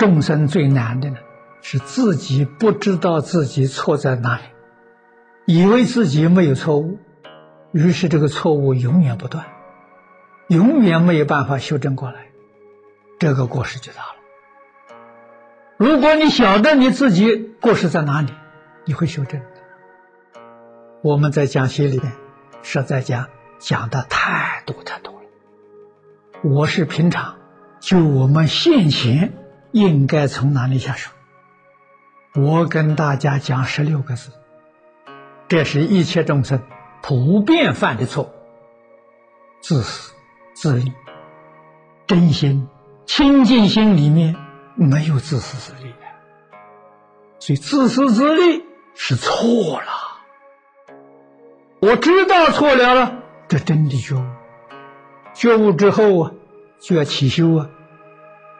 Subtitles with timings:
[0.00, 1.18] 众生最难的呢，
[1.60, 4.42] 是自己不知道自己错在哪里，
[5.44, 6.98] 以为自己没有错误，
[7.72, 9.44] 于是这个错误永远不断，
[10.48, 12.28] 永远没有办法修正过来，
[13.18, 14.96] 这个过失就大了。
[15.76, 18.32] 如果你晓得你自己过失在哪里，
[18.86, 19.46] 你会修正的。
[21.02, 22.10] 我们在讲学里面
[22.62, 25.28] 实在讲讲的太多太多了，
[26.42, 27.36] 我是平常
[27.80, 29.34] 就我们现前
[29.72, 31.10] 应该从哪里下手？
[32.34, 34.30] 我跟大家讲十六个字，
[35.48, 36.62] 这是一切众生
[37.02, 38.32] 普遍犯的错：
[39.60, 40.14] 自私
[40.54, 40.92] 自利。
[42.06, 42.68] 真心
[43.06, 44.34] 清净心里面
[44.74, 45.98] 没有自私自利的，
[47.38, 49.86] 所以自私自利是错了。
[51.80, 54.24] 我知道错了了，这真的觉悟。
[55.34, 56.32] 觉悟之后啊，
[56.80, 57.70] 就要起修啊。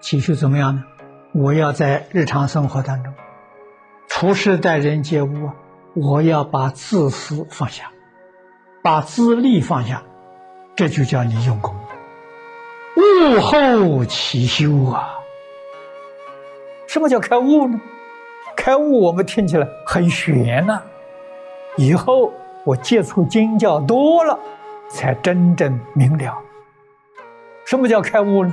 [0.00, 0.84] 起修怎么样呢？
[1.32, 3.12] 我要在日常生活当中，
[4.08, 5.54] 处事待人接物啊，
[5.94, 7.90] 我要把自私放下，
[8.82, 10.02] 把自利放下，
[10.74, 11.74] 这就叫你用功。
[12.96, 15.14] 悟后起修啊。
[16.86, 17.80] 什么叫开悟呢？
[18.56, 20.82] 开悟我们听起来很玄呐，
[21.76, 22.32] 以后。
[22.64, 24.38] 我接触经教多了，
[24.90, 26.36] 才真正明了，
[27.64, 28.52] 什么叫开悟呢？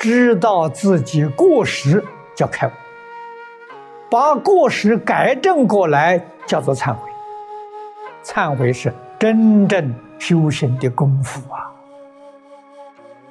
[0.00, 2.02] 知道自己过失
[2.34, 2.70] 叫开悟，
[4.10, 7.10] 把过失改正过来叫做忏悔。
[8.24, 11.70] 忏悔是真正修行的功夫啊！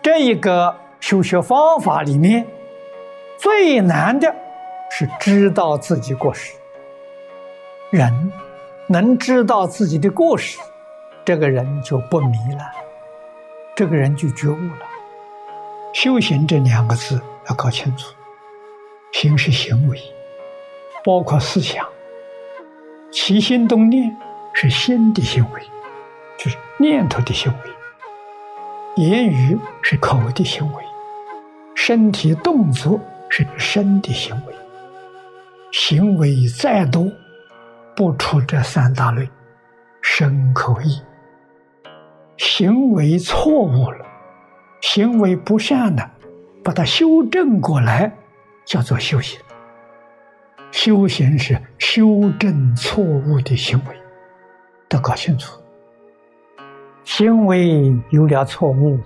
[0.03, 2.45] 这一个修学方法里面
[3.39, 4.31] 最难的
[4.91, 6.53] 是知道自己过失，
[7.89, 8.31] 人。
[8.91, 10.59] 能知道自己的过失，
[11.23, 12.71] 这个人就不迷了，
[13.75, 14.88] 这个人就觉悟了。
[15.93, 18.13] 修行这两个字要搞清楚，
[19.11, 19.99] 行是行为，
[21.03, 21.85] 包括思想，
[23.11, 24.15] 起心动念
[24.53, 25.61] 是心的行为，
[26.37, 30.83] 就是念头的行为；言语是口的行为，
[31.75, 32.99] 身体动作
[33.29, 34.53] 是身的行为，
[35.71, 37.11] 行为再多。
[37.95, 39.29] 不出这三大类，
[40.01, 41.01] 身口意，
[42.37, 44.05] 行为错误了，
[44.81, 46.09] 行为不善的，
[46.63, 48.11] 把它修正过来，
[48.65, 49.39] 叫做修行。
[50.71, 53.95] 修行是修正错误的行为，
[54.87, 55.59] 得搞清楚。
[57.03, 58.99] 行为有了错误，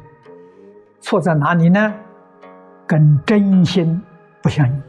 [0.99, 1.93] 错在哪里呢？
[2.85, 4.01] 跟真心
[4.41, 4.83] 不相应，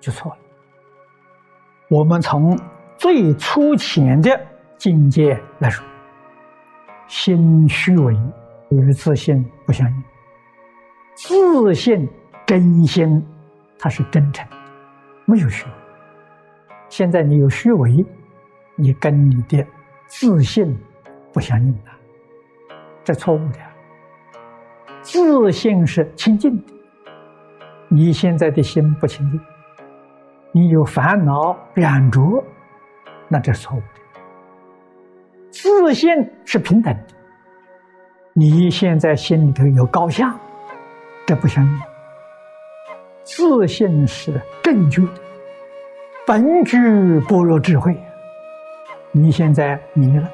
[0.00, 0.38] 就错了。
[1.88, 2.58] 我们从。
[2.98, 4.40] 最粗浅的
[4.78, 5.84] 境界来说，
[7.06, 8.16] 心虚伪
[8.70, 10.02] 与自信不相应。
[11.16, 12.06] 自信
[12.46, 13.26] 真心，
[13.78, 14.46] 它是真诚，
[15.24, 15.66] 没有虚。
[16.90, 18.04] 现在你有虚伪，
[18.76, 19.66] 你跟你的
[20.06, 20.78] 自信
[21.32, 21.90] 不相应了，
[23.02, 23.58] 这错误的。
[25.00, 26.72] 自信是清净的，
[27.88, 29.40] 你现在的心不清净，
[30.52, 32.44] 你有烦恼染着。
[33.26, 33.86] 那这是错误的。
[35.50, 36.10] 自信
[36.44, 37.14] 是平等的，
[38.34, 40.38] 你现在心里头有高下，
[41.26, 41.80] 这不相应。
[43.24, 45.08] 自信是正确的，
[46.24, 46.78] 本具
[47.28, 48.00] 般若智慧。
[49.10, 50.30] 你现在迷了，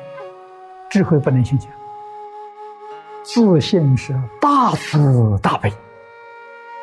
[0.91, 1.73] 智慧不能现前。
[3.23, 5.73] 自信是大慈大悲，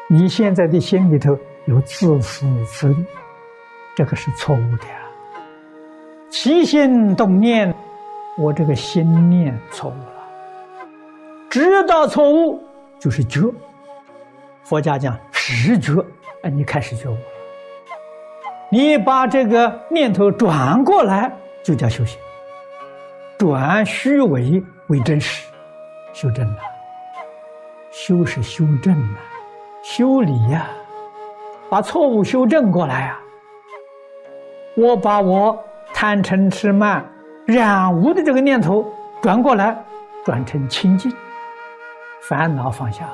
[0.08, 3.06] 你现在的心里头有自私自利，
[3.96, 4.96] 这个是错误的呀。
[6.30, 7.76] 起心动念，
[8.38, 10.14] 我这个心念错误了。
[11.50, 12.64] 知道错误
[12.98, 13.42] 就是觉。
[14.70, 15.94] 佛家讲实觉，
[16.44, 17.20] 哎，你开始觉悟了。
[18.70, 22.20] 你把这个念头转过来，就叫修行。
[23.36, 25.48] 转虚伪为真实，
[26.14, 26.58] 修正了。
[27.90, 29.18] 修是修正啊，
[29.82, 30.68] 修理呀，
[31.68, 33.20] 把错误修正过来啊。
[34.76, 35.58] 我把我。
[35.92, 37.04] 贪嗔痴慢
[37.46, 38.86] 染污的这个念头
[39.24, 39.76] 转过来，
[40.24, 41.12] 转成清净，
[42.22, 43.10] 烦恼放下，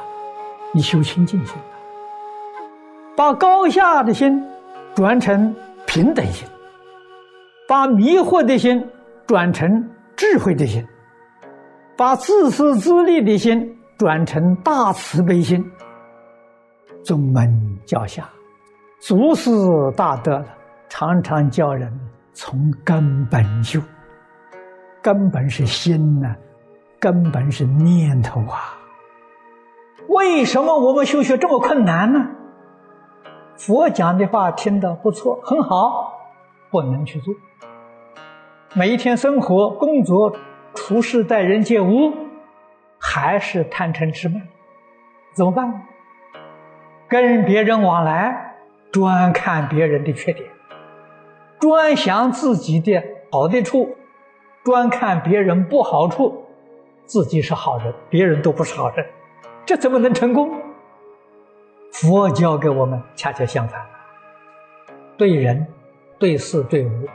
[0.74, 1.56] 你修清净心。
[3.16, 4.44] 把高下的心
[4.94, 6.48] 转成平等心，
[7.68, 8.86] 把迷惑的心
[9.26, 9.68] 转成
[10.16, 10.86] 智慧的心，
[11.98, 13.66] 把自私自利的心
[13.98, 15.64] 转成大慈悲心。
[17.04, 17.48] 宗门
[17.86, 18.28] 教下，
[19.00, 19.50] 祖师
[19.96, 20.44] 大德
[20.90, 21.92] 常常教人。
[22.38, 23.80] 从根本修，
[25.02, 26.36] 根本是心呐，
[27.00, 28.76] 根本是念头啊。
[30.08, 32.28] 为什么我们修学这么困难呢？
[33.58, 36.14] 佛讲的话听得不错，很好，
[36.70, 37.34] 不能去做。
[38.74, 40.36] 每一天生活、工作、
[40.74, 42.14] 处事、待人接物，
[43.00, 44.42] 还是贪嗔痴慢，
[45.34, 45.84] 怎么办？
[47.08, 48.56] 跟别人往来，
[48.92, 50.50] 专看别人的缺点，
[51.60, 53.96] 专想自己的好的处，
[54.64, 56.44] 专看别人不好处，
[57.06, 59.06] 自己是好人，别人都不是好人，
[59.66, 60.62] 这怎么能成功？
[61.92, 63.84] 佛教给我们恰恰相反，
[65.18, 65.66] 对人、
[66.20, 67.08] 对事、对物，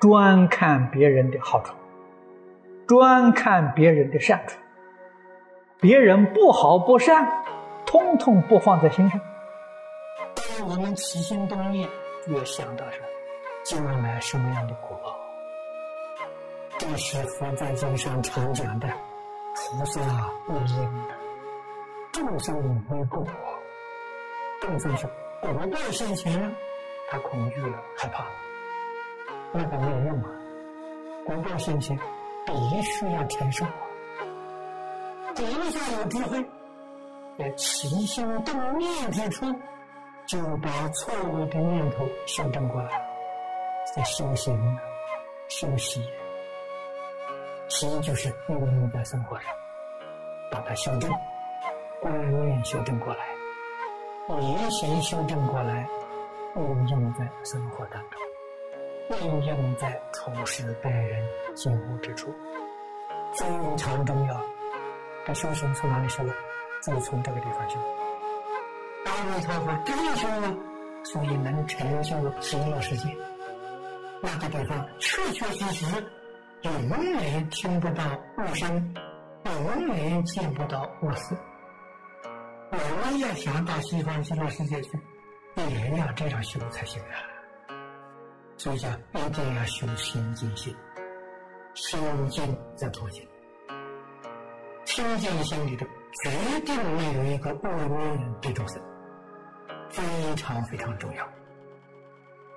[0.00, 1.74] 专看别人的好处，
[2.88, 4.58] 专看别人的善处，
[5.80, 7.44] 别人不好不善，
[7.84, 9.20] 通通不放在心上。
[10.34, 11.88] 当我们起心动念，
[12.26, 13.06] 越想到什么，
[13.64, 15.14] 将来什么样的果报，
[16.78, 18.88] 这是佛在经上常讲的
[19.54, 20.00] “菩萨
[20.48, 20.88] 无因，
[22.16, 22.56] 众生
[22.90, 23.24] 无果”。
[24.62, 25.06] 众生是
[25.42, 26.50] 果报现前了，
[27.10, 28.30] 他恐惧了，害怕了，
[29.52, 30.30] 那个没有用啊！
[31.26, 31.96] 果报现前，
[32.46, 33.66] 必须要承受。
[35.34, 36.42] 菩萨有智慧，
[37.38, 39.44] 在起心动念之初，
[40.26, 42.90] 就把错误的念头修正过来，
[43.94, 44.78] 在修行、
[45.48, 46.02] 修习。
[47.68, 49.52] 习就是运用在生活上，
[50.50, 51.10] 把它修正，
[52.06, 53.26] 观念修正过来。
[54.28, 55.88] 言行修正过来，
[56.54, 61.20] 应用在生活当中，应用在处事待人
[61.56, 62.32] 接物之处，
[63.34, 63.44] 非
[63.76, 64.40] 常重要。
[65.26, 66.32] 这修行从哪里修呢？
[66.80, 67.76] 就从这个地方修。
[69.06, 70.56] 阿弥陀佛这样修呢，
[71.02, 73.08] 所以能成就极乐世界。
[74.22, 76.04] 那个地方确确实实，
[76.62, 78.04] 永远听不到
[78.38, 78.94] 恶声，
[79.44, 81.36] 永远见不到恶事。
[82.70, 84.98] 我们要想到西方极乐世界去，
[85.56, 87.14] 也要这样修才行啊！
[88.56, 90.74] 所以讲，一定要修心净心，
[91.74, 93.26] 心净则脱净。
[94.84, 95.86] 清净心里头，
[96.24, 98.82] 决定没有一个恶念的众生，
[99.90, 100.02] 非
[100.34, 101.28] 常非常重要。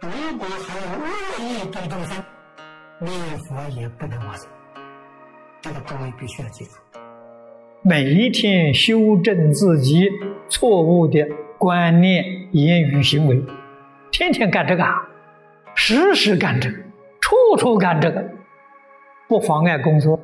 [0.02, 1.08] 如果还有恶
[1.40, 2.24] 意对众生，
[3.00, 4.50] 念佛也不能往生。
[5.62, 6.72] 这个各位必须要记住。
[7.82, 10.10] 每一天修正自己
[10.50, 11.26] 错误的
[11.58, 13.42] 观念、言语、行为，
[14.12, 14.84] 天天干这个，
[15.76, 16.76] 时时干这个，
[17.22, 18.22] 处处干这个，
[19.30, 20.20] 不妨碍工作。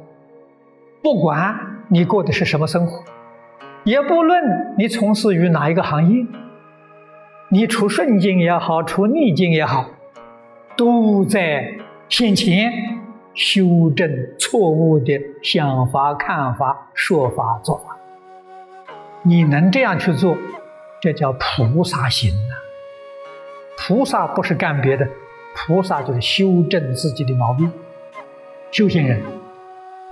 [1.01, 1.55] 不管
[1.87, 3.01] 你过的是什么生活，
[3.85, 4.43] 也不论
[4.77, 6.25] 你从事于哪一个行业，
[7.47, 9.91] 你处顺境也好，处逆境也好，
[10.75, 11.75] 都在
[12.09, 12.73] 现前。
[13.35, 14.09] 修正
[14.39, 17.97] 错误的想法、看法、说法、做法，
[19.23, 20.37] 你能这样去做，
[21.01, 22.55] 这叫菩萨行啊！
[23.77, 25.05] 菩萨不是干别的，
[25.53, 27.69] 菩萨就是修正自己的毛病。
[28.71, 29.21] 修行人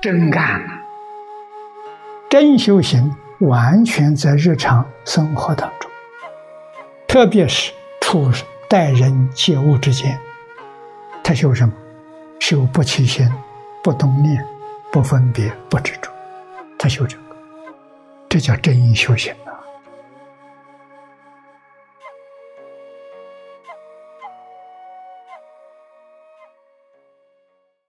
[0.02, 0.68] 真干了，
[2.30, 5.90] 真修行完全在日常生活当中，
[7.08, 7.72] 特别是
[8.02, 8.30] 处
[8.68, 10.20] 待人接物之间，
[11.24, 11.74] 他修什么？
[12.46, 13.26] 修不起心，
[13.82, 14.46] 不动念，
[14.92, 16.12] 不分别，不执着，
[16.78, 17.24] 他修这个，
[18.28, 19.34] 这叫真修行。